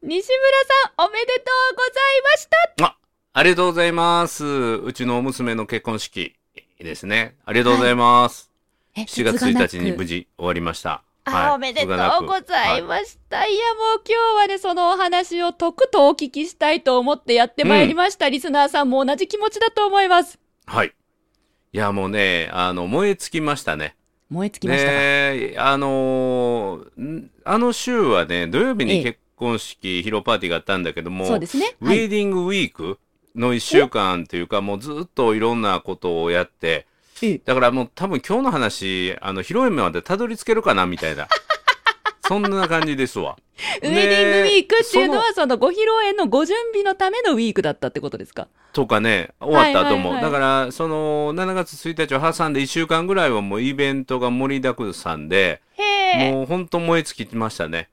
[0.00, 0.28] 西村
[0.96, 1.42] さん、おめでと
[1.72, 2.48] うございまし
[2.78, 2.96] たあ、
[3.32, 4.44] ありがとうございます。
[4.44, 6.36] うちの娘の結婚式
[6.78, 7.34] ですね。
[7.44, 8.48] ありがとうございます。
[8.94, 11.02] え7月1日に無事終わりました。
[11.24, 13.44] あ、はいおめでとうございはました。
[13.44, 18.28] い、や、もう今日はね、そのお話をとくとお聞きしたいと思ってやってまいりました。
[18.28, 20.38] リスナーさんも同じ気持ちだと思います。
[20.66, 20.94] はい。
[21.72, 23.96] いや、もうね、あの、燃え尽きましたね。
[24.30, 24.92] 燃え尽きましたか？
[24.92, 31.76] ねあのーんあの週はね、土曜日に結婚式、披露パーティーがあったんだけども、そうですね。
[31.80, 31.98] ウはい。
[32.06, 32.98] ェディングウィーク
[33.34, 36.86] の1週間というか、もうずっといろんなことをやって、
[37.22, 41.28] えだからもう多分今日の話、あの、披露宴までたどり着けるかなみたいな。
[42.28, 43.36] そんな感じですわ。
[43.82, 48.48] ウェディングウィークっていうのは、そのご披露宴のご準備のためのウィークだったってことですか？
[48.74, 50.10] とかね、終わった後も。
[50.10, 55.62] はいはいはいだから、その、7月1日を挟んで1週間ぐらいはもうイベントが盛りだくさんで。
[56.30, 57.88] もう本当燃え尽きましたね。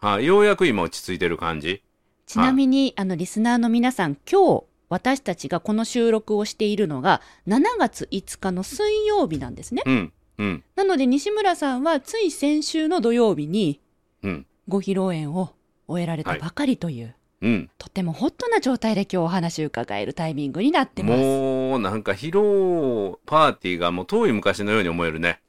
[0.00, 1.82] はい、ようやく今落ち着いてる感じ？
[2.26, 9.82] ちなみに、あの、リスナーの皆さん、今日、私たちがこの収録をしているのが、7月5日の水曜日なんですね。
[9.84, 13.80] うん、うん、なので、西村さんは、つい先週の土曜日に、
[14.22, 15.50] うん、ご披露宴を
[15.88, 17.70] 終えられたばかりという、うん。
[17.76, 21.20] とてもホットな状態で今日お話を伺えるタイミングになってます。
[21.20, 25.40] もう、なんか披露パーティーがもう遠い昔のように思えるね。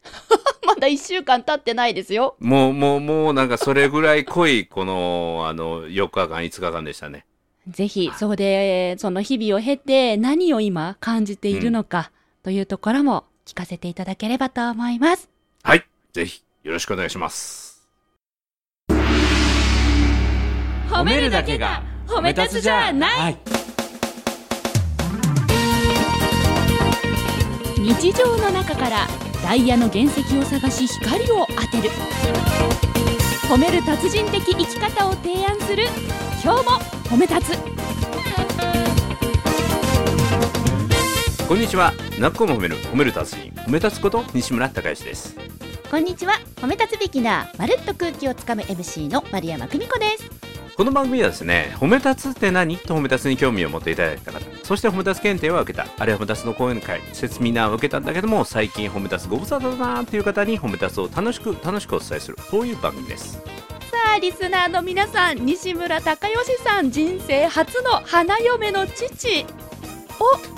[0.70, 2.36] まだ1週間経ってないですよ。
[2.40, 7.26] もう、もう、もうなんかそれぐらい濃い、この、あの、4日間、5日間でしたね。
[7.68, 12.12] ぜひ、そこで、その日々を経て、何を今感じているのか、
[12.44, 15.28] というところも聞かせていただければと思います。
[15.64, 15.84] はい。
[16.14, 17.90] ぜひ、よろしくお願いします。
[20.88, 23.38] 褒めるだけが褒め立つじゃないはい。
[27.80, 31.90] 日常の中からダイヤの原石を探し光を当てる。
[33.50, 35.86] 褒める達人的生き方を提案する。
[36.44, 36.72] 今日も
[37.06, 37.58] 褒め立つ。
[41.48, 41.94] こんにちは。
[42.20, 45.36] なっこも褒める、褒める達人、褒め立つこと西村孝之です。
[45.90, 46.34] こんにちは。
[46.58, 47.58] 褒め立つビギナー。
[47.58, 50.30] まるっと空気をつかむ MC の丸山久美子です。
[50.78, 52.78] この番組はですね、褒め立つって何？
[52.78, 54.40] と褒め立つに興味を持っていただいた方、
[54.70, 63.34] そして褒め立つ検定を受けた、あるいは褒め立つの講演会、セミナーを受けたんだけども、最近褒め立つご無沙汰だなーっていう方に褒め立つを楽しく楽しくお伝えする、そういう番組です。
[63.90, 69.48] さあリスナーの皆さん西村孝義さん人生初の花嫁の父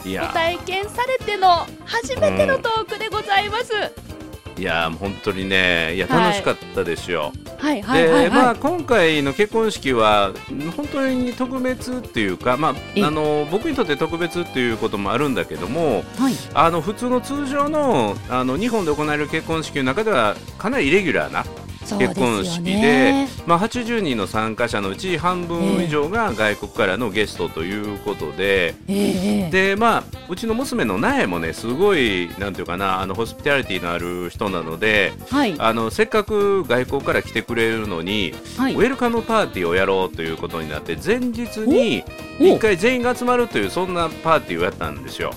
[0.04, 4.11] いやご体験されての初めてのトークでございます、ー、
[4.57, 7.31] いやー、本当にね、いや、はい楽しかったですよ。
[7.57, 7.81] はい。
[7.81, 10.34] はいはいはい、で、まあ、今回の結婚式は、
[10.75, 16.34] 本当に特別っていうか、まえあ、あの、僕にとって特別っていうこともあるんだけども、はい。
[16.53, 21.45] あの普通の通常のあの日本で行われる結婚式の中ではかなりイレギュラーな
[21.81, 29.50] 結婚式でねまあ、80人の参加者のうち半分以上が外国からのゲストということで、ええええ。
[29.52, 35.56] でまあ、うちの娘の苗もねすごいなんていうかなあのホスピタリティのある人なのではい。
[35.58, 38.75] あのせっかく外国から来てくれるのに、はい。
[38.75, 42.03] ウェルカムパーティーをやろうということになって前日に
[42.40, 45.31] お一回全員が集まるというそんなパーティーをやったんですよ。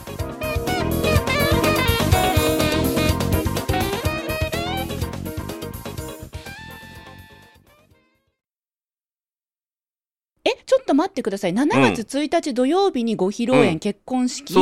[10.84, 11.54] っと待ってください。
[11.54, 13.78] 7月1日土曜日にご披露宴、うん。
[13.80, 14.54] 結婚式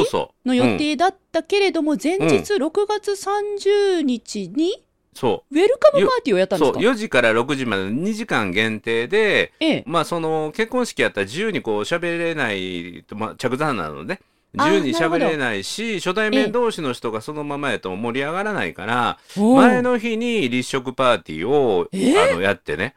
[0.46, 0.78] の予うん。
[0.78, 4.82] 定だったけれども、前日6月30日に
[5.14, 5.54] そう。
[5.54, 9.84] ウェルカムパーティーをやったんですそうか4時から6時までの2時間限定で、ええ。
[9.86, 14.20] まあ、その結婚式やったら自由にこう喋れないと、まあ、着座なので
[14.56, 22.18] あー自由に喋れないし初対面同士の人がそのままやと盛り上がらないから、前の日に立食パーティーを、え。
[22.18, 22.94] あのやってね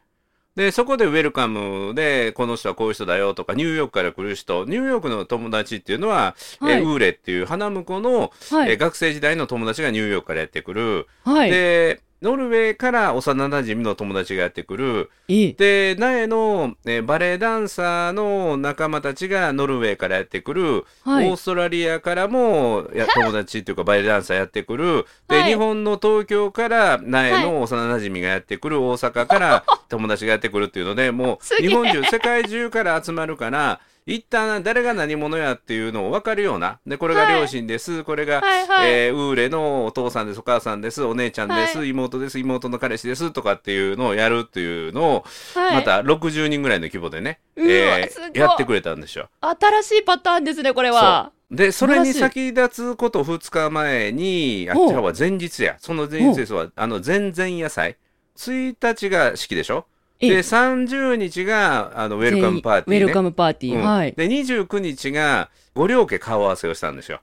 [0.56, 6.76] でそこでウェルカムでこの人はこういう人だよとかニューヨークから来る人ニューヨークの友達っていうのは、はい。
[6.76, 8.72] えウーレっていう花婿の、はい。
[8.72, 11.08] え学生時代の友達がニューヨークからやってくる。
[11.24, 11.52] はい。
[11.52, 15.12] でノルウェーから幼馴染の友達がやってくる。
[15.28, 20.86] ええで、苗の、えーバレエダンサーの仲間たちがノルウェーからやってくる。
[21.04, 25.06] はいオーストラリアからもや友達っていうかバレエダンサーやってくる。
[25.28, 28.82] で、はい日本の東京から苗の幼馴染がやってくる。
[28.82, 36.80] 大阪から友達がやってくるっていうので、もう 日本中、世界中から集まるから、一旦誰が何者やっていうのを分かるような。
[36.86, 38.04] で、これが両親です。
[38.04, 38.92] これが、はいはい。
[38.92, 43.32] えーウーレのお父さんです、お母さんです、お姉ちゃんです、は妹です、妹の彼氏です。
[43.32, 45.26] とかっていうのをやるっていうのを、
[45.56, 45.76] はい。
[45.78, 49.28] また60人ぐらいの規模でね、えーやってくれたんですよ。
[49.42, 51.32] 新しいパターンですねこれは。
[51.50, 55.78] で、それに先立つこと2日前に、あっちは前日や。
[55.80, 57.98] その前日ですわ、あの、前々野菜。
[58.38, 59.88] 1日が式でしょ？
[59.88, 64.14] えで30日があのウェルカムパーティー、ね、ウェルカムパーティー、うんはい。
[64.14, 67.22] で29日がご両家顔合わせをしたんですよ。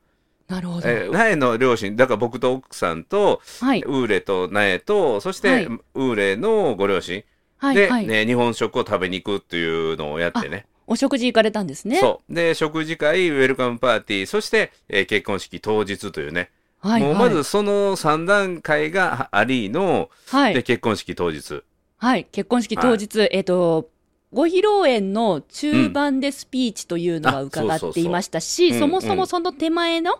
[0.48, 0.88] なるほど。
[0.88, 3.80] えー苗の両親だから僕と奥さんとはい。
[3.82, 7.24] ウーレと苗とそして、はいウーレのご両親
[7.56, 7.76] はい。
[7.76, 8.06] で、はい。
[8.06, 9.64] ね、日本食を食べに行くってい
[9.94, 10.66] うのをやってね。
[10.86, 11.96] お食事行かれたんですね。
[12.00, 12.34] そう。
[12.34, 16.50] で、食事会、ウェルカムパーティー、そして、えー結婚式当日というね。
[16.80, 17.00] はい。
[17.02, 20.62] もうはいまずその3段階がありの、で、はい。
[20.64, 21.62] 結婚式当日。
[22.02, 22.24] はい。
[22.32, 23.88] 結婚式当日、えっと、
[24.32, 30.18] ご披露宴の中盤でスピーチというのがうん伺っていましたうし、んそもそもその手前の、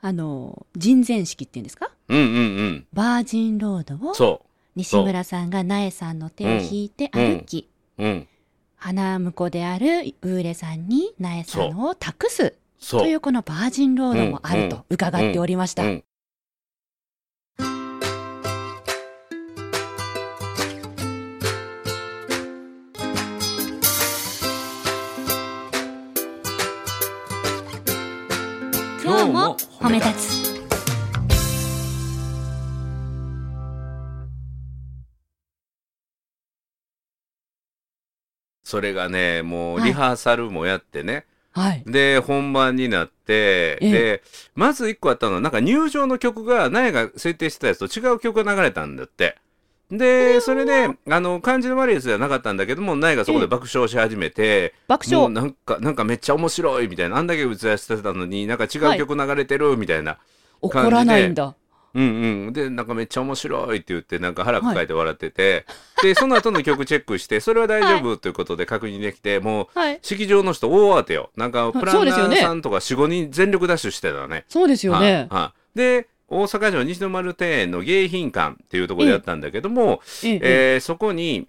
[0.00, 1.90] あの、人前式っていうんですか？
[2.08, 2.38] うんうんう
[2.68, 2.86] ん。
[2.92, 4.42] バージンロードをそ
[4.76, 7.68] 西村さんが苗さんの手を引いて歩き、
[7.98, 8.04] う。
[8.04, 8.28] うん。
[8.76, 9.86] 花婿である
[10.22, 13.00] ウーレさんに苗さんを託すそう。
[13.00, 15.82] というこのバージンロードもあると伺っておりました。
[15.82, 16.04] うん
[29.86, 30.56] 褒め立つ。
[38.64, 41.24] それがね、もうはいリハーサルもやってね。
[41.52, 41.84] はい。
[41.86, 44.22] で、本番になって、ええで、
[44.56, 49.36] まず一個あったのは、なんか入場の曲が、苗が設定してたやつと違う曲が流れたんだって。
[49.90, 55.30] で、それで、あの、感じの悪いやつではなかったんだけども、苗がそこで爆笑し始めて、爆笑。
[55.30, 60.18] なんか、なんかめっちゃ面白いみたいな、あんだけ打ち出してたのに、なんか違う曲流れてるみたいな。
[60.60, 61.54] 怒らないんだ。
[61.94, 62.02] うん
[62.46, 62.52] うん。
[62.52, 65.64] で、なんかめっちゃ面白いって言って、なんか腹抱えて笑ってて、
[66.02, 69.98] で、その後の曲チェックして、それは大丈夫ということで確認できて、もう、はい。
[70.02, 71.30] 式場の人大当てよ。
[71.36, 74.44] なんか、プランナーさんとか4、5人全力ダッシュしてたね。
[74.48, 75.28] そうですよね。
[75.30, 80.40] はいはいで、大阪城西の丸庭園の迎賓館っていうところでやったんだけども、ええええ。
[80.74, 81.46] えーそこに、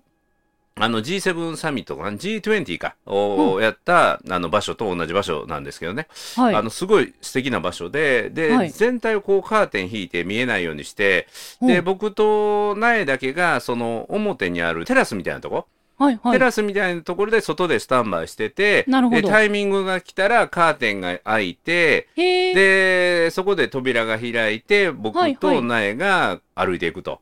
[0.79, 6.55] あの G7 サミットかな G20 かをやった、あの場所と同じ場所なんですけどね、はい。
[6.55, 8.69] あのすごい素敵な場所でで、はい。
[8.69, 11.27] 全体をこうカーテン引いて見えないようにして
[11.61, 15.65] で僕と苗だけがその表にあるテラスみたいなとこ、
[15.97, 16.33] はいはい。
[16.33, 22.07] テラスみたいなところで外でスタンバイしててなるほどでタイミングが来たらカーテンが開いて。
[22.15, 27.19] でそこで扉が開いて僕はいはいと苗が歩いていくと、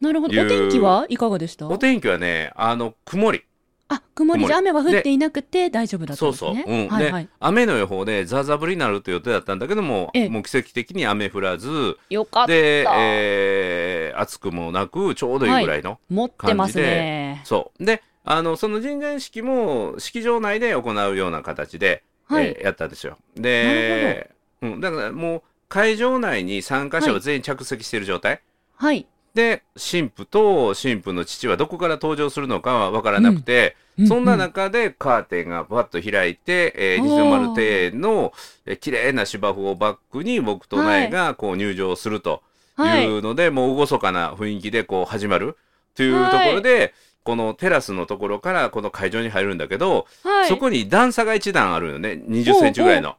[0.00, 0.34] なるほど。
[0.34, 1.66] いうお天気はいかがでした？
[1.68, 3.42] お天気はねあの曇り
[3.88, 6.84] あ、曇りで曇り雨は降っていなくて大丈夫だったそうそう、んですね。
[6.84, 7.30] うんはいはいで。
[7.40, 12.48] 雨の予報でザーザー降りになるという予定だったんだけどもええもう奇跡的に雨降らずよかった。
[12.48, 17.40] で、えー暑くもなくちょうどいいぐらいの、持ってますね。
[17.44, 22.48] そうであのその人前式も式場内で行うような形で、はい。
[22.48, 23.16] えーやったんですよ。
[23.36, 24.30] で、
[24.60, 28.42] うん、だからもう会場内に参加者は全員着席している状態、
[28.76, 29.06] はい。
[29.34, 33.76] で神父と神父の父はどこから登場するのかは分からなくて、
[34.06, 37.08] そんな中でカーテンがバッと開いて、えー、おー。
[37.08, 38.32] 西の丸庭園の、
[38.66, 42.42] えー綺麗な芝生をバックに僕と苗がこう入場すると
[42.76, 43.04] はい。
[43.06, 45.56] いうので、もう厳かな雰囲気でこう始まる
[45.94, 50.48] というところで、このテラスのところからこの会場に入るんだけど、はい。
[50.48, 53.16] そこに段差が一段あるよね20センチぐらいの。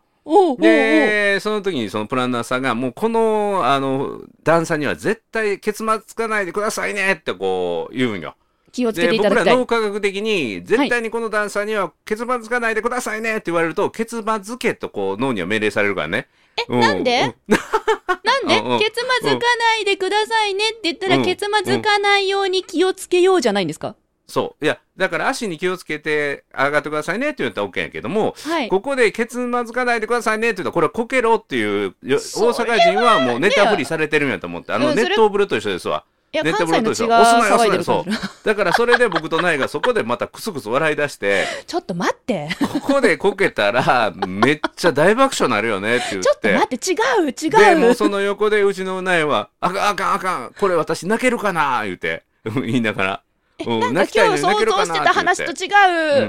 [0.59, 8.35] でその時にそのプランナーさんがもうこのあの段差には絶対結末つかないでくださいねってこう言うんよ。
[8.71, 9.87] 気をつけでていただきたい僕ら脳。
[9.87, 16.27] 科学的に絶対にこの段差には結末つかないでくださいねって言われると結末つけとこう脳には命令されるからね。
[16.57, 17.21] えなんで？
[17.21, 17.33] なん
[18.47, 18.59] で？
[18.59, 18.79] うん うん。
[18.79, 21.23] 結末つかないでくださいねって言ったらうん。
[21.25, 23.95] 結末つかないように気をつけようじゃないんですか？
[24.27, 24.63] そう。
[24.63, 28.69] いや、だから足に気をつけて上がってくださいねって言ったら OK やけども、はい。
[28.69, 36.05] ここで結末つかないでくださいねって言ったら、これはこけろっていう、大阪人はもうネタ振りされてるんやと思って、あの、熱湯風呂と一緒ですわ。
[36.31, 38.19] いや、関西の血が騒いでる押すなよ感じ。
[38.43, 42.49] だからそれで僕とナイがそこでまたクスクス笑い出して、ちょっと待って。
[42.71, 46.23] ここでこけたら、めっちゃ大爆笑になるよねって言っ。
[46.23, 46.95] ちょってと待って、違
[47.25, 47.93] う、違で、もうう。
[47.95, 53.21] その横でうちのナイは、あかんあかんあかん、これ私泣けるかな言うて、言いながら。
[53.65, 55.67] うんなんか今日想像してた話と違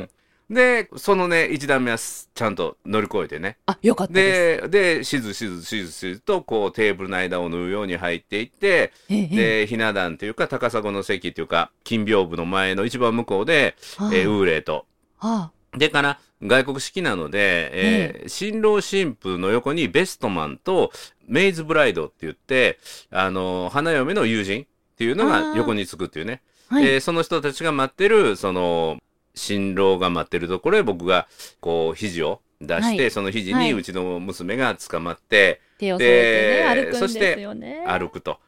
[0.02, 0.10] う。
[0.50, 3.56] うん、でそのね一段目はすちゃんと乗り越えてね。
[3.66, 4.68] あ、よかったです。
[4.68, 14.14] ででしずしずしずしずとこうテーブルの間を縫うように入っていってでひな壇というか高砂の席というか金屏風の前の一番向こうで、はあ。
[14.14, 14.86] えーウーレイと
[15.18, 20.90] はでから外国式なので、えー新郎新婦の横にベストマンと
[21.26, 22.78] メイズブライドって言って
[23.10, 24.66] あの花嫁の友人っ
[24.96, 26.42] ていうのが横につくっていうね。
[26.70, 26.84] あはい。
[26.86, 28.98] えーその人たちが待ってるその
[29.34, 31.28] 新郎が待ってるところへ僕が
[31.60, 33.10] こう肘を出して、はい。
[33.10, 33.66] その肘はい。
[33.66, 37.84] にうちの娘が捕まって手を添えてね、で歩くんですよね。
[37.86, 38.38] 歩くと。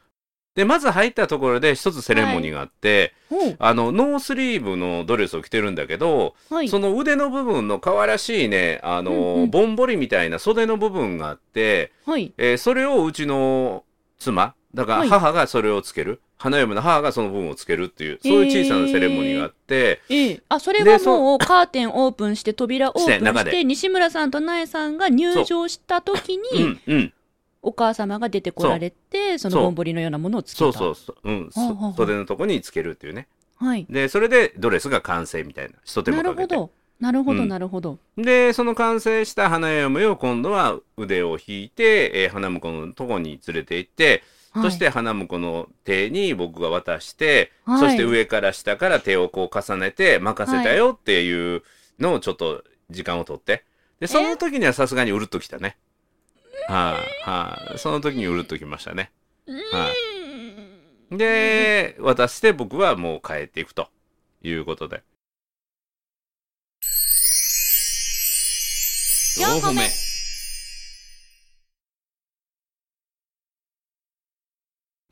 [0.55, 3.55] でまず入ったところで一つセレモニーがあって、ほう。
[3.57, 6.69] あのノースリーブのドレスを着てるんだけど、はい。
[6.69, 9.49] その腕の部分の可愛らしいねあの、うんうん。
[9.49, 12.33] ぼんぼりみたいな袖の部分があって、はい。
[12.37, 13.83] えーそれをうちの
[14.19, 15.09] 妻だかはい。
[15.09, 26.57] ら母がそれをつける、花嫁の母がその部分をつけるっていうそういう小さなセレモニーがあって、ええ、あそれはもうカーテンオープンして扉 オープンして西村さんと苗さんが入場した時う。
[26.57, 27.13] にんうん。
[27.65, 30.59] お母様が出てこられてそのぼんぼりのようなものをつけた。
[30.59, 33.27] そうそうそう、うん、袖のとこにつけるっていうね。
[33.55, 33.85] はい。
[33.89, 36.55] でそれでドレスが完成みたいな一手間なるかけて。
[36.55, 36.71] ほど。
[36.99, 37.47] なるほどうん。
[37.47, 44.21] なるほど、でその完成した花嫁を今度は腕を引いて、えー花婿のとこに連れて行って、はい
[44.55, 47.79] そして花婿の手に僕が渡して、はい。
[47.79, 51.63] そして上から下から手をこう重ねて任せたよっていう
[51.99, 53.65] のをちょっと時間を取って。
[53.99, 55.77] でその時にはさすがにうるっときたね。
[56.67, 59.11] はい、はい、その時にうるっときましたね。
[59.47, 59.91] は
[61.11, 61.17] い。
[61.17, 63.87] で渡して僕はもう帰っていくと
[64.41, 65.03] いうことで。
[69.35, 70.12] 四歩目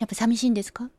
[0.02, 0.90] やっぱ寂しいんですか？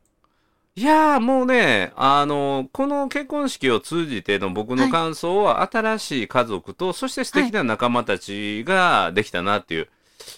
[0.76, 9.88] いやーもうね、あの、この結婚式を通じての僕の感想は、新しい家族と、そして素敵な仲間たちができたなっていう、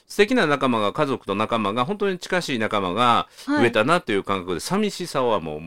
[0.09, 5.61] 素敵な仲間が、家族と仲間が、本当に近しい仲間がはい増えたなっていう感覚で、寂しさはもう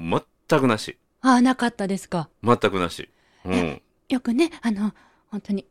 [0.50, 0.98] 全くなし。
[1.22, 2.28] ああなかったですか？
[2.44, 3.08] 全くなし。
[3.46, 3.82] うんえ。
[4.10, 4.94] よくねあの
[5.32, 5.66] 本当に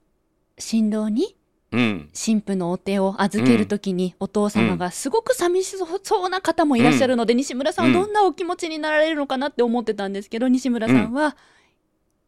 [0.58, 1.35] 新郎に
[1.72, 2.08] うん。
[2.12, 7.86] 新婦のお手を預けるときに、お父様がすごく寂しそうな方もいらっしゃるので、西村さん。
[7.86, 8.12] はどん。
[8.12, 10.12] なお気持ちになられるのかなって思ってたん。
[10.12, 11.36] ですけど、西村さんは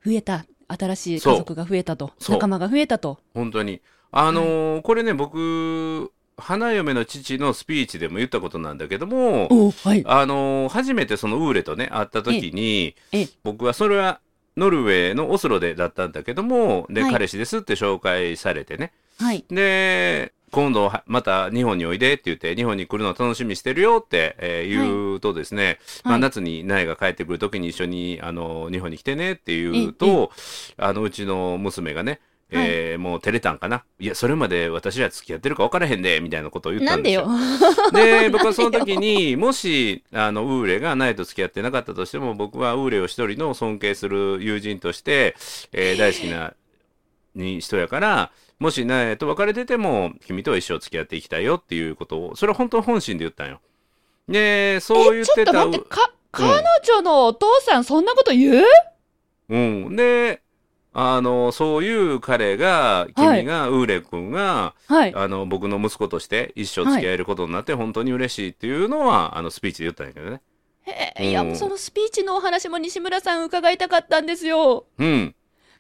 [0.05, 3.81] 増えた新しい家族が増えたと仲間が増えたと本当に。
[4.11, 10.03] あのーこれね、僕、花嫁の父のスピーチでも言ったことなんだけども、おはい。
[10.07, 13.29] あのー初めてそのウーレとね、会った時に、ええ。
[13.45, 14.21] 僕はそれは
[14.57, 17.13] ノルウェーのオスロでだったんだけども、で、はい。
[17.13, 18.93] 彼氏ですって紹介されてね。
[19.19, 19.45] はい。
[19.51, 30.31] で、今度はまた日本においでって言って、日本に来るの楽しみにしてるよって、えー言うとですね、まあ、はい夏に苗が帰ってくる時に一緒にあの日本に来てねって言うと、
[30.77, 32.21] あのうちの娘がね、
[32.51, 33.85] えーもう照れたんかな？
[33.99, 37.31] いや、それまで私は付き合ってるか分からへんで、みたいなことを言ったなんんでですよ。
[37.31, 37.91] よ。
[37.93, 45.37] で、僕はその時に、もし、あの、ウーレがナイと付き合ってなかったとしても、僕はウーレを一人の尊敬する友人として、
[45.73, 46.55] えー大好きな、
[47.35, 53.61] に人やから、もしナイと別れてても、君とは一生付き合っていきたいよっていうことを、それは本当本心で言ったんよ。
[54.29, 55.67] で、そう言っちょってとた。
[55.67, 56.47] 待ってか彼
[56.85, 58.65] 女のお父さんそんなこと言う？
[59.49, 59.97] うん。
[59.97, 60.43] で、
[60.93, 70.41] あの、そういう彼が、はい君が、ウーレ君が、はいあの、僕の息子として一生付き合えることになって本当に嬉しいっていうのは、あの、スピーチで言ったんやけどね。
[70.85, 75.35] へえいやうんそのスピーチのお話も西村さん伺いたかったんですようん。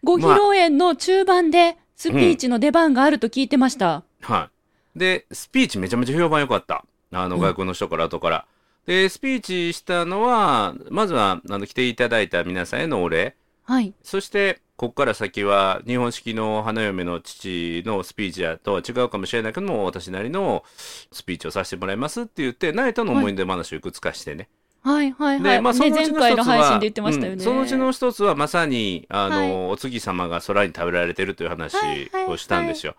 [0.04, 4.50] ご披露宴の中盤でスピーチの出番があると聞いてました、は
[4.94, 4.98] い。
[4.98, 6.84] で、スピーチめちゃめちゃ評判良かった。
[7.10, 8.46] あの、うん外国の人から後から。
[8.86, 13.34] で、スピーチしたのは、まずは、あの、来ていただいた皆さんへのお礼。
[13.64, 20.62] はいそして、ここから先は、日本式の花嫁の父のスピーチやとは違うかもしれないけども、私なりの
[21.10, 24.48] スピーチをさせてもらいますって言って、ナイトの思い出話をいくつかしてね。
[24.82, 32.94] はいはいはで、い、まあ、そね、のうちのの一つは、配信で言ってましたよね、うんそのうちの一つは、まさに、あの、はいお月様が空に食べられてるという話はいはいをしたんですよ。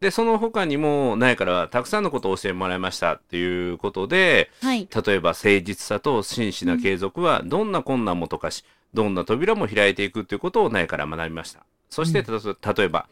[0.00, 11.60] で、その他にも、苗からたくさんのことを教えてもらいましたっていうことで、はい例えば誠実さと真摯な継続は、どんな困難も溶かし、どんな扉も開いていくということを苗から学びました。
[11.90, 13.06] そして、たと例えば、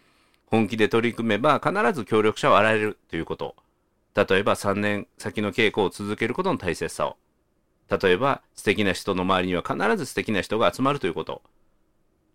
[0.46, 3.56] 本気で取り組めば必ず協力者は現れるということ。
[4.14, 7.16] 例えば、3年先の稽古を続けることの大切さを。
[7.90, 11.42] 例えば、素敵な人の周りには必ず素敵な人が集まるということ。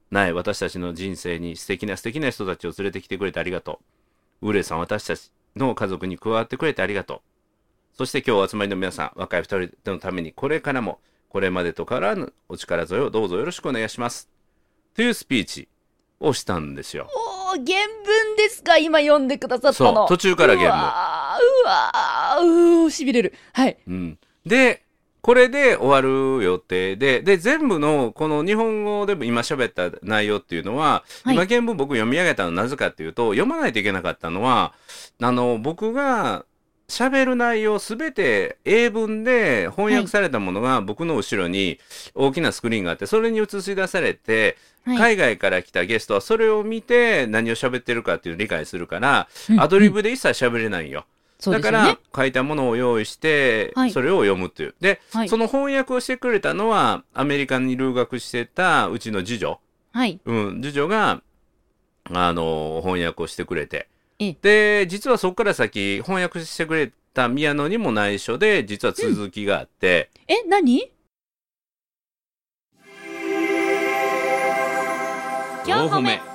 [0.09, 3.79] ない私たちの人生に素敵な素敵な人たちを連れてきてくれてありがと
[4.41, 4.49] う。
[4.49, 7.21] ウレさん、私たちの家族に加わってくれてありがとう。
[7.97, 14.29] そして今日お集まりの皆さん、若い二人のためにこれからも、これまでと変わらぬお力添えをどうぞよろしくお願いします。
[14.95, 15.69] というスピーチ
[16.19, 17.07] をしたんですよ。
[17.15, 24.19] おー原文ですか今読んでくださったのそう途中から原文うわーうわーうーしびれるはいうん。
[24.45, 24.83] で、
[25.21, 31.35] これで終わる予定で、で、全部のこの日本語でも今喋った内容っていうのは、はい。
[31.35, 34.73] 今原文僕読み上げたのはなぜかっていうと、読まないといけなかったのは、
[35.21, 36.45] あの、僕が
[36.87, 41.79] 喋る内容すべて英文で翻訳されたものが僕の後ろに
[42.15, 44.97] 大きなスクリーンがあって、それに映し出されて、はい。
[44.97, 49.61] 海外から来たゲストはそれを見て何を喋ってるかっていう理解するから、うん。
[49.61, 51.05] アドリブで一切喋れないよ。
[51.41, 51.97] そうだから。
[52.15, 53.91] 書いたものを用意して、はい。
[53.91, 54.75] それを読むっていう。
[54.79, 55.29] で、はい。
[55.29, 59.59] その翻訳をしてくれたのはアメリカに留学してたうちの次女。
[59.91, 60.21] はい。
[60.23, 61.23] うん、次女が、
[62.11, 63.89] あの、翻訳をしてくれて。
[64.19, 64.37] ええ。
[64.83, 70.91] で、実はそこから先、翻訳してくれた宮野にも内緒で、実は続きがあって、え、何
[75.65, 76.30] ？4歩目。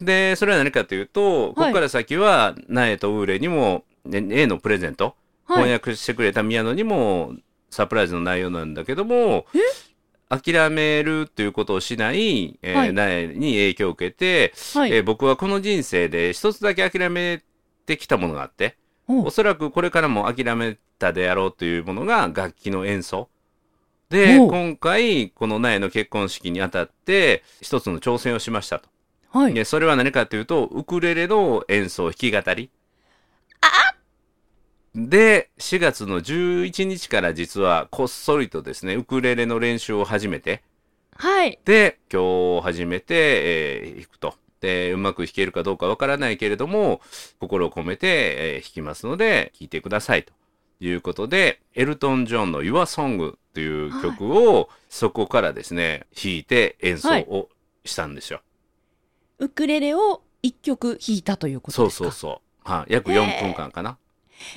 [0.00, 5.64] で、それは何かというと、ここから先は、苗とウーレにも、ね A のプレゼント、はい。
[5.64, 7.34] 翻訳してくれた宮野にも、
[7.70, 9.46] サプライズの内容なんだけども、
[10.28, 14.92] 諦めるっていうことをしない、えーはい苗に影響を受けて、はい。
[14.92, 17.42] えー僕はこの人生で一つだけ諦め
[17.86, 23.28] てきたものがあって、おおそらくこれからも諦めたであろうというものが楽器の演奏。
[24.10, 28.88] で、今回、この苗の結婚式にあたって、一つの挑戦をしましたと。
[29.34, 29.54] はい。
[29.54, 32.70] で、それは何かというと、ウクレレの演奏、弾き語り。
[34.94, 40.62] で、4月の11日から実はこっそりとですね、ウクレレの練習を始めて、
[41.16, 41.58] はい。
[41.64, 43.14] で、今日始めて、
[43.82, 44.34] えー弾くと。
[44.60, 47.00] で、うまく弾けるかどうかわからないけれども、
[47.40, 48.06] 心を込めて、
[48.38, 50.32] えー弾きますので、聴いてくださいと
[50.78, 57.48] いうことで、エルトン・ジョンの Your Song という曲を、そこからですね、弾いて演奏を
[57.84, 58.42] したんですよ。
[59.38, 62.04] ウクレレを一曲弾いたということそうですか？
[62.04, 62.70] そうそう。
[62.70, 63.98] はい、約4分間かな。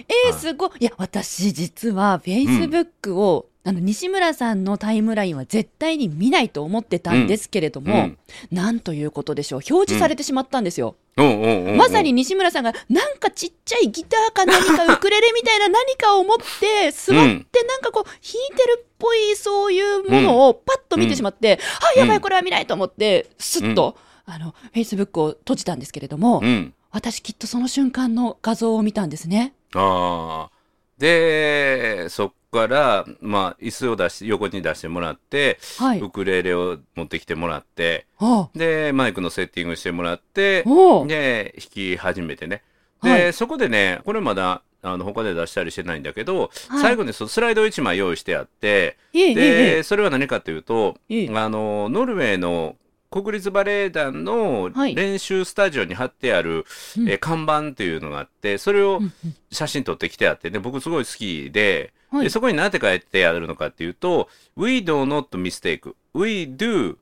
[0.08, 0.72] えー、はいすごい。
[0.80, 8.18] いや、私実は Facebook を、あの、西村さんのタイムラインは絶対に見ないと思ってたんですけれども、うん
[8.52, 9.62] なんということでしょう。
[9.70, 10.96] 表示されてしまったんですよ。
[11.18, 21.60] うんうんうんうんまさに西村さんが、なんかちっちゃいギターか何かウクレレみたいな何かを持って、座ってなんかこう、弾いてるっぽいそういうものをパッと見てしまって、
[21.96, 26.74] あ、やばい、これは見ないと思って、スッと、あの、Facebook を閉じたんですけれども、うん。
[26.92, 29.54] 私きっとその瞬間の画像を見たんですね。
[29.74, 30.58] ああ。
[30.98, 36.00] で、そっから、まあ、椅子を出して、横に出してもらって、はい。
[36.00, 40.64] ウクレレを持ってきてもらって、あで、マイクのセッティングしてもらって、
[41.08, 42.64] で、弾き始めてね。
[43.02, 49.84] で、はいそこでね、これまだ、あの、他で出したりしてないんだけど、はい最後にそのスライドを1枚用意してあって、で、え。
[49.84, 52.76] それは何かというと、ええあの、ノルウェーの
[53.10, 54.96] 国立バレエ団のはい。
[54.96, 56.66] 練習スタジオに貼ってある、
[56.98, 57.10] うん。
[57.10, 59.14] えー看板っていうのがあって、それをうんうん。
[59.52, 62.24] 写真撮ってきてあってね、僕すごい好きで、はい。
[62.26, 66.98] でそこに何て書いてあるのかっていうと、We do not mistake, we do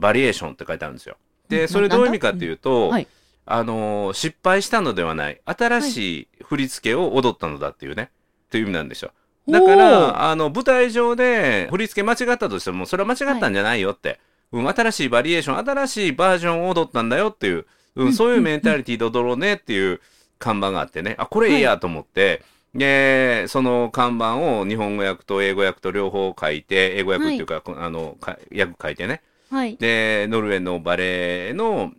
[0.00, 1.16] variation って書いてあるんですよ。
[1.48, 1.68] で、うん。
[1.68, 3.06] それどういう意味かっていうと、はい。
[3.48, 8.10] あのー失敗したのではない、新しい振り付けを踊ったのだっていうね、
[8.46, 9.12] っていう意味なんですよ。
[9.48, 14.18] だから、あの、舞台上で振り付け間違ったとしても、それは間違ったんじゃないよって。
[14.52, 20.00] うん、新しいバリエーション、新しいバージョンを踊ったんだよっていう、うん、そういうメンタリティで踊ろうねっていう
[20.38, 22.42] 看板があってね、あ、これいいやと思って、
[22.74, 29.22] で、その看板を日本語訳と英語訳と両方書いて、英語訳っていうか、こあの、か訳書いてね。
[29.50, 29.76] はい。
[29.76, 31.92] で、ノルウェーのバレエの、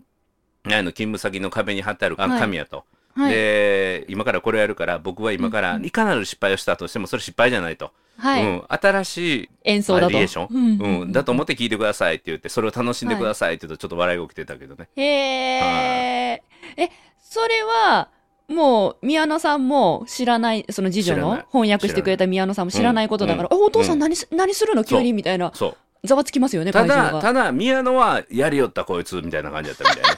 [0.66, 2.86] あの、勤務先の壁に貼ってあるあのはい紙やと。
[3.16, 3.32] はい。
[3.32, 7.92] で、今からこれやるから、僕は今からいかなる失敗をしたとしても、それ失敗じゃないと。
[8.18, 8.44] はい。
[8.44, 10.06] うん、新しい演奏だと。
[10.08, 14.88] バリエーション、うんうんだと思って聞いてくださいって言って、それを楽しんでくださいって言うと、ちょっと笑いが起きてたけどね。
[14.96, 16.44] へえ。
[16.78, 16.90] え、
[17.22, 18.10] それは、
[18.48, 21.38] もう、宮野さんも知らない、その次女の？
[21.52, 24.84] 翻訳してくれた宮野さんも知らないことだから、うんあお父さうんん何す、何するの？
[24.84, 26.08] 急にみたいな、そう。
[26.08, 27.22] ざわつきますよね、ただ。
[27.22, 30.10] ただ、宮野は、やりよったこいつ、みたいな感じだったみたいな。
[30.10, 30.16] あ、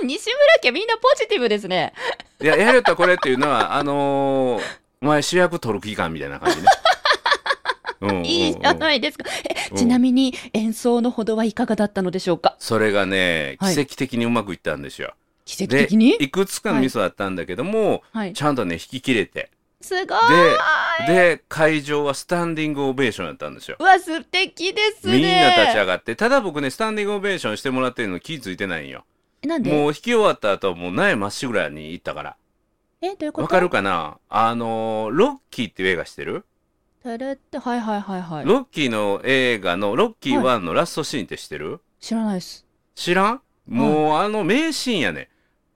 [0.04, 1.94] 西村家みんなポジティブですね。
[2.40, 4.62] いや、やりよったこれっていうのは、あのー
[5.00, 6.64] お前主役取る気かみたいな感じね。
[8.24, 9.24] いいじゃないですか。
[9.74, 12.56] ちなみに演奏のほどはいかがだったのでしょうか？
[12.58, 15.14] それがね、はい奇跡的にうまくいったんですよ。
[15.44, 16.16] 奇跡で、的に？
[16.16, 18.32] いくつかのミスはあったんだけども、はい。
[18.34, 19.50] ちゃんとね、弾き切れて。
[19.80, 20.18] すごい
[21.06, 23.76] で、で、会場はスタンディングオベーションやったんですよ。
[23.78, 25.12] うわ、素敵ですね。
[25.12, 29.04] みんな立ち上がって、ただ僕ね、スタンディングオベーションしてもらってるの気づいてないんよ。
[29.42, 29.70] えなんで？
[29.70, 32.36] もう弾き終わった後はもう苗まっしぐらに行ったから。
[33.00, 33.42] え、どういうこと？
[33.42, 34.18] わかるかな？
[34.28, 36.44] あのー、ロッキーって映画してる？
[37.08, 38.44] たらって、はいはいはいはい。
[38.44, 42.66] ロッキーの映画のロッキー1のラストシーンって知ってる、知らないです。
[42.94, 43.40] 知らん？
[43.66, 45.30] もうあの名シーンやね。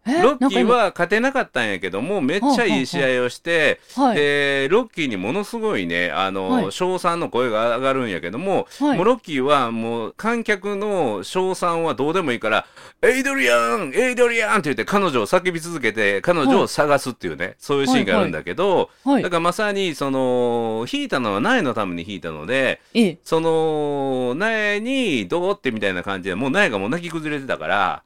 [0.06, 0.20] え？
[0.22, 6.72] ロッキーは勝てなかったんやけどもめっちゃいい試合をして、今はい、でロッキーにものすごいねあの、はい。
[6.72, 8.96] 称賛の声が上がるんやけども、はい。
[8.96, 12.66] もうロッキーはもう観客の称賛はどうでもいいから
[13.02, 23.18] 「エイドリアンエイドリアン!」って言って彼女を叫び続けて彼女を探すっていうね、そういうシーンがあるんだけど、はいだからまさにその引いたのは苗のために引いたのでええ。
[23.24, 28.02] その苗にどうってみたいな感じでもう苗がもう泣き崩れてたから。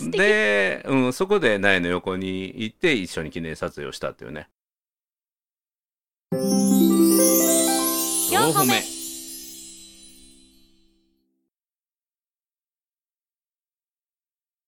[0.00, 4.48] で、うん、そこで苗の横に行って一緒に記念撮影をしたっていうね。
[6.32, 8.82] 4歩目。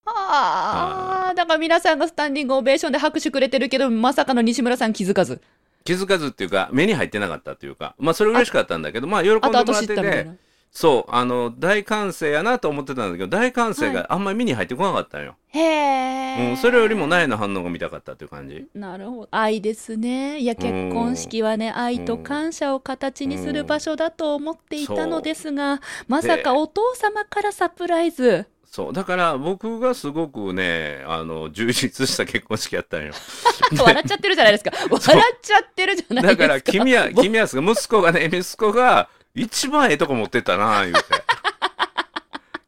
[0.07, 5.41] ああだから皆さんがスタンディングオベーションで拍手くれてるけどまさかの西村さん気づかず。
[5.85, 10.29] 気づかずっていうか目に入ってなかったっていうかまあそれ嬉しかったんだけどまあ喜んでもらってて
[10.71, 18.67] そうあの大歓声やなと思ってたんだけど大歓声があんまり目に入ってこなかったんよ、へえ、うん、それよりも苗の反応が見たかったっていう感じ。
[18.75, 19.29] なるほど。
[19.33, 20.39] 愛ですね。
[20.39, 28.47] いや結婚式はね愛と感謝を形にする場所だと思っていたのですがまさかお父様からサプライズ。
[28.65, 33.13] そうだから僕がすごくねあの充実した結婚式やったんよ。
[33.77, 34.71] 笑っちゃってるじゃないですか。
[34.89, 36.43] 笑っちゃってるじゃないですか。
[36.43, 41.01] だから君は君は息子がね息子が一番ええとこ持ってったな言うて。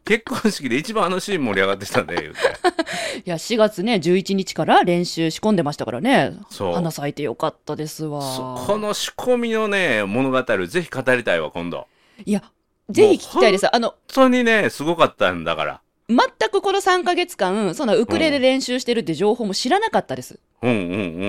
[0.04, 2.38] 結婚式で一番あのシーン盛り上がってたね言うて。
[3.24, 6.34] いや4月ね11日から練習仕込んでましたからね。
[6.50, 6.74] そう。
[6.74, 8.20] 花咲いてよかったですわ。
[8.66, 11.86] この仕込みのね物語をぜひ語りたいわ今度。
[12.24, 12.42] いや
[12.90, 13.74] ぜひ聞きたいです。
[13.74, 15.80] あの本当にねすごかったんだから。
[16.08, 16.18] 全
[16.50, 20.38] くこの3ヶ月間そのウクレレ練習してるって情報も知らなかったです。
[20.62, 20.78] うんうん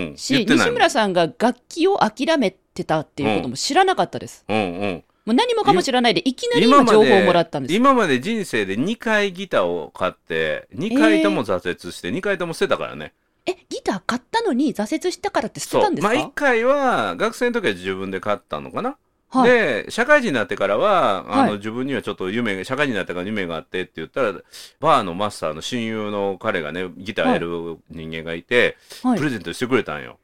[0.09, 0.17] うん。
[0.17, 7.75] し西村さんが楽器を諦めてたっていうことも知らなかったです、うんうんもう何もかも知らないでいきなり今情報をもらったんです。
[7.75, 13.13] 今まで人生で2回ギターを買って2回とも挫折して2回とも捨てたからね、
[13.45, 18.97] えギター買ったのに挫折したからって捨てたんですか、1回は学生の時は自分で買ったのかな、
[19.29, 21.53] はい、で社会人になってからはあの、はい。
[21.53, 24.33] 自分にはちょっと夢が社会人になってから夢があってって言ったら
[24.79, 29.17] バーのマスターの親友の彼がねギターやる人間がいて、はい。
[29.17, 30.19] プレゼントしてくれたんよ。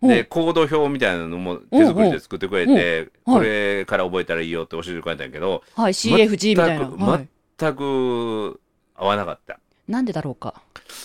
[0.00, 7.26] でコード表みたいなのも手作りで作ってくれてこれから覚えたらいいよって教えてくれたんやけどはい、CFG みたいな、
[7.58, 8.60] 全く
[8.94, 9.58] 合わなかった。
[9.88, 10.60] なんでだろうか？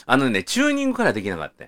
[0.06, 1.66] あのねチューニングからできなかった。
[1.66, 1.68] あ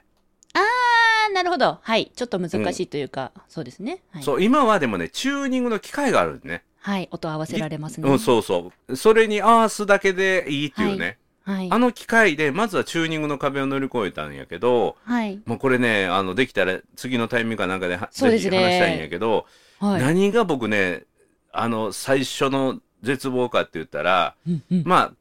[1.31, 1.79] ーなるほど。
[1.81, 2.11] はい。
[2.15, 4.03] ちょっと難しいというか、そうですね。
[4.11, 6.63] はい、そう今はでもねチューニングの機械があるんね。
[6.79, 8.95] はい、音合わせられますね、うん、そうそう。
[8.95, 11.17] それに合わすだけでいいっていうね。
[11.45, 11.67] はい。
[11.71, 15.41] あの機械でまずはチューニングの壁を乗り越えたんやけど、はい。
[15.45, 18.31] もうこれね、あのできたら次のタイミングかなんかでですね。
[18.31, 19.45] ぜひ話したいんやけど、
[19.79, 20.01] はい。
[20.01, 21.03] 何が僕ね、
[21.51, 24.83] あの最初の絶望かって言ったら、うんうん。
[24.85, 25.13] まあ、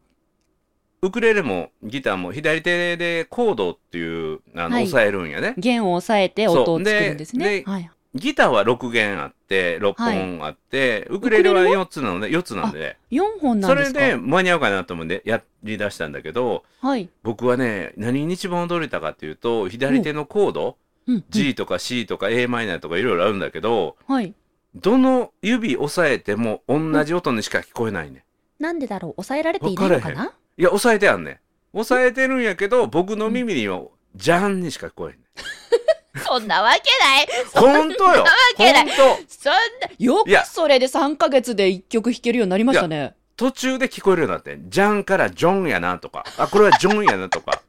[1.03, 4.85] ウクレレもギターも左手でコードっていうあの、はい。
[4.85, 5.55] 押さえるんやね。
[5.59, 7.61] 弦を押さえて音を作るんですね。
[7.61, 14.01] ではい、ギターは6弦あって、6本あって、ウクレレはウクレレ4つなので、4つなんで、4本なそんですか？
[14.01, 17.09] れで間に合うかなと思うんでやり出したんだけど、はい。
[17.23, 24.33] 僕はね、何に一番驚いたかっていうと、左手のコード、うんうん G とか C とか a マイナーとかいろいろあるんだけど、はい。
[24.75, 28.25] どの指押さえても同じ音にしか聞こえないね。
[28.59, 29.13] なんでだろう？
[29.23, 30.33] 抑えられていないのかな？
[30.57, 31.41] いや、押さえてあんね。
[31.75, 33.83] 押さえてるんやけど、僕の耳には、
[34.17, 35.25] ジャンにしか聞こえへんね。
[36.23, 37.47] そんなわけない。
[37.53, 38.89] そんな本当よわけない
[39.29, 39.59] そんな、
[39.99, 43.15] よくそれで3ヶ月で1曲弾けるようになりましたね。
[43.37, 47.63] 途中で聞こえるようになって、ジャンからジョンやなとか、あ、これはジョンやなとか。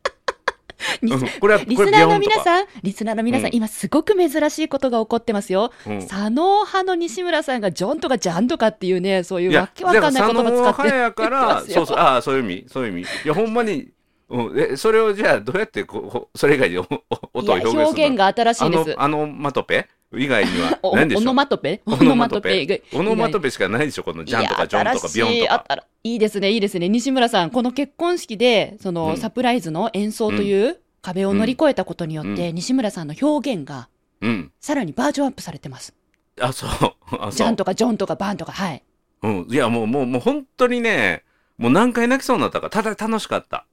[1.02, 2.20] リうんこれリスナーの。
[2.20, 5.72] 皆さん、リスナーの皆さん、うん今すごく珍しいことが起こってますよ。
[5.88, 13.02] うん左脳派の西村さんがジョンとかジャンとかっていうね、そういうわけわかんない言葉使って佐野派やから、そうそう、ああ、そういう意味、そういう意味。
[13.02, 13.90] いや、ほんまに、
[14.30, 17.88] うん、え、それをじゃあ、どうやってこうほ、それ以外で音をや表現するの？
[17.88, 19.22] 表現が新しいですあの、。
[19.22, 19.88] あのマトペ？
[20.14, 21.24] 以外には お何でしょう？
[21.24, 22.84] オノマトペオノマトペ。
[22.94, 25.40] オノマトペしかないでしょこのジャンとかジョンとかビヨンとか。
[25.40, 26.90] いいあたらいいですね、いいですね。
[26.90, 33.90] 西村さん、この結婚式で、その、うんサプライズの演奏という壁を乗り越えたことによって、う西村さんの表現が、
[34.22, 34.52] うん。
[34.60, 35.94] さらにバージョンアップされてます。
[36.40, 36.70] あ、そう。
[36.70, 37.32] あ、そう。
[37.32, 38.84] ジャンとかジョンとかバンとか、はい。
[39.24, 39.48] うん。
[39.50, 41.24] いや、もう、もう、もう本当にね、
[41.58, 43.66] もう何回泣きそうになったか、ただ楽しかった。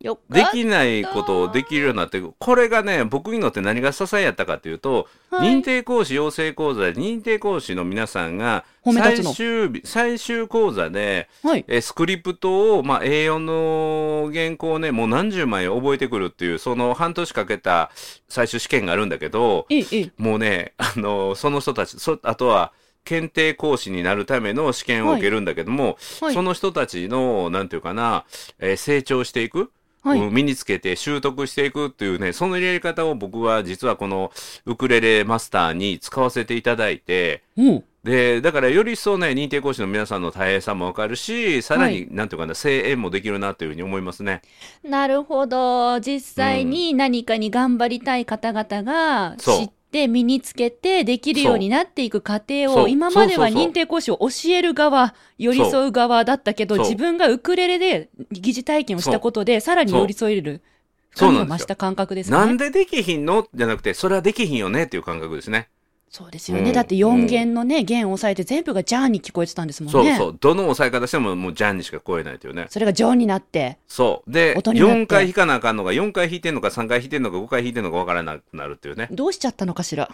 [0.00, 0.44] で。
[0.52, 11.64] きないことをできるようになって、これがね、僕にとって何が支えやったかというと、はい認定講師養成講座で認定講師の皆さんが最終日最終講座ではい。
[11.68, 17.90] えスクリプトを、まあ、A4 の原稿をねもう何十枚覚えてくるっていうその半年かけた
[18.28, 20.12] 最終試験があるんだけどいい、いい。
[20.16, 22.72] もうねあのその人たちそあとは
[23.04, 28.24] 検定講師になるための試験を受けるんだけども、はいその人たちのなんていうかな、
[28.58, 29.70] えー成長していく
[30.14, 34.30] 身につけて習得していくっていうねそのやり方を僕は実はこの
[34.64, 37.84] ウクレレマスターに使わせていただいてうん。
[38.06, 44.42] でだからより一層ね認定講師の皆さんの大変さもわかるしさらに、はなんていうかな声援もできるなというふうに思いますね。
[44.84, 45.98] なるほど。
[45.98, 60.62] 実際に何かに頑張りたい方々が知って身につけてできるようになっていく過程を今までは認定講師を教える側、寄り添う側だったけど自分がウクレレで疑似体験をしたことでさらに寄り添える。
[61.10, 62.36] 深みが増した感覚ですね。
[62.36, 63.48] なんでできひんの？
[63.54, 64.84] じゃなくてそれはできひんよね？
[64.84, 65.68] っていう感覚ですね。
[66.08, 66.68] そうですよね。
[66.68, 70.16] うんだって4弦のね、弦を押さえて全部がジャーに聞こえてたんですもんね。
[70.16, 72.66] そうそうどの押さえ方してももうジャンにしか聞こえないというね。
[72.70, 73.78] それがジョーになって。
[73.88, 79.08] そうで音になって4回弾かなあかんのが4回弾いてんのか3回弾いてんのか5回弾いてんのかわからなくなるっていうね。
[79.10, 80.08] どうしちゃったのかしら？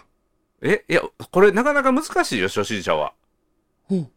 [0.61, 1.01] えいや
[1.31, 3.13] これなかなか難しいよ初心者は。
[3.89, 3.97] うん。
[3.97, 4.07] うん、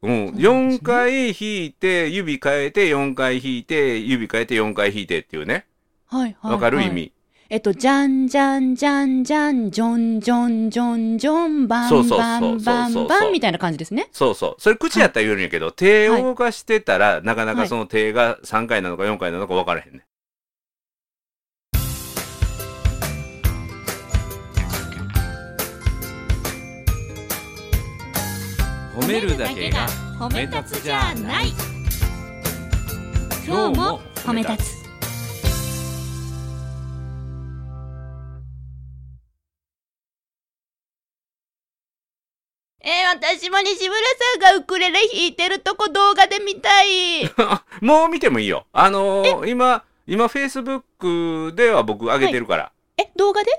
[0.00, 5.66] そうなんですね4回弾いて指変えて4回弾いて指変えて4回弾いてっていうね
[6.06, 6.78] はいはい、わかる？
[6.78, 7.12] はい意味、
[7.52, 14.08] えっと、じゃんじゃんじゃんじゃん、じょんじょんじょんじょん、バンそうそうそうバンバそうそうそうンバンみたいな感じですね。
[14.12, 14.54] そうそう。
[14.60, 16.22] それ口やったら言えるんやけど、手をはい。
[16.22, 20.04] 動かしてたら、なかなはいかその手が3回なのか4回なのか分からへんね
[28.96, 29.88] 褒めるだけが
[30.20, 31.52] 褒め立つじゃない。
[33.44, 34.79] 今日も褒め立つ。
[42.82, 44.00] えー、私も西村
[44.40, 47.24] さんがウクレレ弾いてるとこ動画で見たい。
[47.84, 48.66] もう見てもいいよ。
[48.72, 50.82] あのー今今フェイスブッ
[51.50, 53.50] クでは僕上げてるから、え、動画で？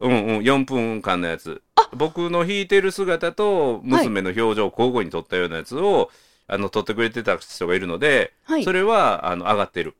[0.00, 1.62] うんうん4分間のやつ。
[1.92, 6.10] 僕の弾いてる姿と娘の表情を交互に撮ったようなやつを、
[6.46, 8.64] あの撮ってくれてた人がいるので、はい。
[8.64, 8.72] そ。
[8.72, 9.96] れはあの上がってる。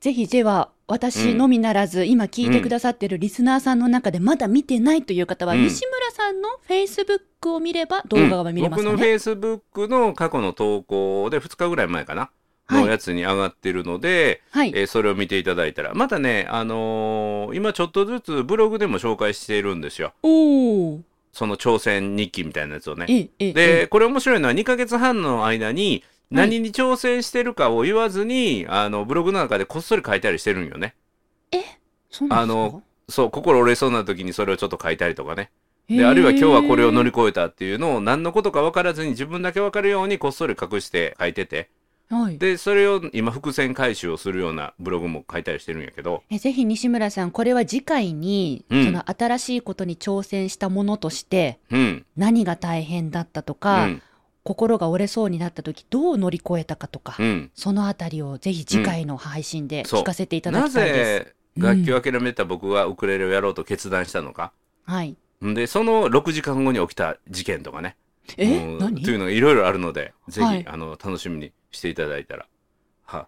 [0.00, 9.04] ぜひでは私のみならず、今聞いてくださってるリスナーさんの中でまだ見てないという方は、うん西村さんのフェイスブックを見れば動画が見れます僕のフ。
[9.04, 12.30] ェイスブックの過去の投稿で2日ぐらい前かな、
[12.66, 14.72] はいのやつに上がってるので、はい。
[14.74, 20.12] えーそれを見ていただいたらまたね、あのー今ちょっとずつブログでも紹介しているんですよ。
[21.32, 23.28] その挑戦日記みたいなやつをね。
[23.38, 30.94] でこれ面白いのは2ヶ月半の間に何に挑戦してるかを言わずに、あのブログの中でこっそり書いたりしてるんよね。
[32.10, 32.62] そうなんですか？
[32.64, 35.50] あのそう心折れそうな時にそれをちょっと書いたりとかね。
[35.88, 35.98] へー。
[35.98, 41.70] であるいは今日はこれを乗り越えたっていうのを何のことか分からずに自分だけ分かるようにこっそり隠して書いてて。
[42.08, 42.38] はい。
[42.38, 46.22] でそれを今伏線回収をするようなブログも書いたりしてるんやけど。
[46.30, 48.84] えぜひ西村さん、これは次回に、うん。
[48.86, 52.06] その新しいことに挑戦したものとして、うん。
[52.16, 54.02] 何が大変だったとうか、ん
[54.46, 57.50] 心が折れそうになった時、どう乗り越えたかとか、うん。
[57.54, 61.24] そのあたりをぜひ次回の配信で聞かせていただなきたいです。
[61.24, 64.52] ぜ楽器を諦めた僕はウクレレをやろうと決断したのか、
[64.84, 65.16] はい。
[65.44, 67.96] んでその6時間後に起きた事件とかね。
[68.36, 68.78] え、うん。
[68.78, 69.02] 何？
[69.02, 70.64] というのがいろいろあるのでぜひ、はい。
[70.68, 72.46] あの楽しみにしていただいたら。
[73.04, 73.26] は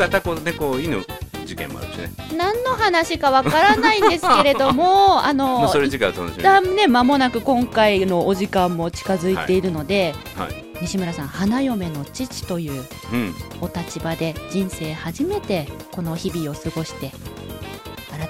[0.00, 1.04] カタコ猫犬
[1.44, 6.36] 事件もあるしね、何の話かわからないんですけれども、 あまあ、の、それ一次回お楽しみ。
[6.38, 10.64] に旦ね、間もなく今回のお時間も近づいているので、はい。
[10.80, 12.82] 西村さん、花嫁の父という
[13.12, 13.34] うん。
[13.60, 17.10] お立場で人生初めてこの日々を過ごして、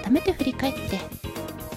[0.03, 0.99] 改めて振り返って、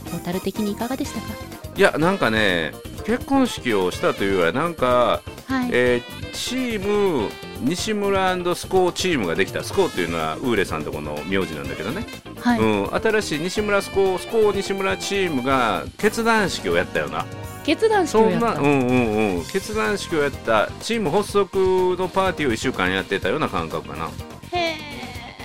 [0.10, 1.28] トータル的にいかがでしたか？
[1.76, 2.72] いやなんかね
[3.06, 5.70] 結婚式をしたというよりはなんか、はい。
[5.72, 7.30] えーチーム
[7.62, 9.64] 西村スコーチームができた。
[9.64, 12.06] スコーっていうのはウーレさんとこの名字なんだけどね、
[12.40, 12.60] はい。
[12.60, 17.26] うん、新しい西村スコースコー西村チームが決断式をやったよな。
[17.64, 18.54] 決断式そをやった。
[18.54, 19.46] んなうんうんうん。
[19.46, 21.58] 決断式をやったチーム発足
[21.98, 24.10] のパーティーを1週間やってたような感覚かな、
[24.52, 24.76] へ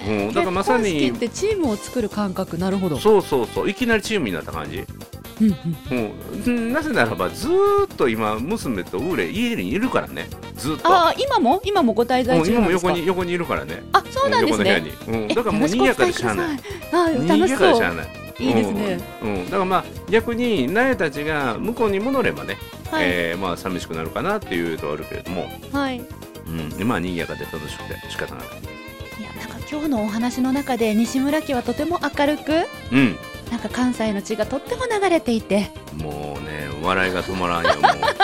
[0.07, 0.29] ー。
[0.29, 2.99] うん、だからまさに結婚式ってチームを作る感覚、なるほど。
[2.99, 3.71] そうそうそう。
[3.71, 4.85] いきなりチームになった感じ、
[5.41, 10.29] うんなぜならばずーっと今娘とウーレ家にいるからね。
[10.57, 10.89] ずーっと。
[10.89, 11.61] ああ、今も？
[11.65, 13.83] 今もご滞在うん今も横に横にいるからね。
[13.93, 14.83] あ、そうなんですね。
[15.07, 16.59] うん、えだからもう賑やかでしゃあない。
[16.93, 17.69] あ賑楽しそう。
[17.69, 17.95] やかでしゃあ。
[17.95, 18.09] ない。
[18.41, 19.01] いいですね。
[19.23, 19.45] うん、うん。
[19.47, 22.57] だからまあ逆にナエたちが向こうに戻ればね、
[22.91, 23.05] はい。
[23.07, 26.03] えーまあ寂しくなるかなっていうとはあるけれども、はい。
[26.47, 28.45] うん、まあ賑やかで楽しくて仕方ない
[29.21, 32.53] いや、なんか今日のお話の中で西村家はとても明るく、
[32.93, 33.17] うん
[33.51, 38.15] なんか関西の血がとっても流れていて、もうね笑いが止まらんよもう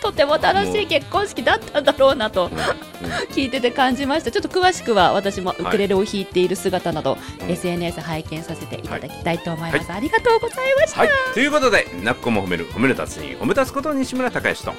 [0.00, 2.46] と とても楽しい結婚式だったんだろうなと。
[2.46, 3.12] うんうん。
[3.32, 4.30] 聞いてて感じました。
[4.30, 14.72] ちょっと詳しくは私もウクレレを弾いている姿など、うん SNS 拝見させていただきたいと思います、ありがとうございました、はい、ということでなっこも褒める褒める達人褒め立つこと西村孝之と。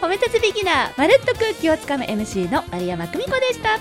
[0.00, 3.78] 褒め立つビギナーまるっと空気をつかむ MC の丸山久美子でした。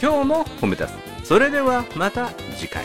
[0.00, 1.26] 今日も褒め立つ。
[1.26, 2.84] それではまた次回